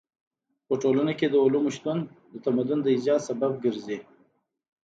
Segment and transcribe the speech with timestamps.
[0.67, 1.97] په ټولنه کې د علومو شتون
[2.31, 3.97] د تمدن د ايجاد سبب ګرځي.